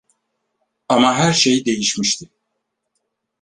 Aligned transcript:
Ama 0.89 1.15
her 1.17 1.33
şey 1.33 1.65
değişmişti. 1.65 2.29